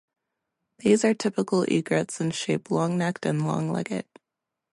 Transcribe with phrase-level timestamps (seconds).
[0.79, 4.05] These are typical egrets in shape, long-necked and long-legged.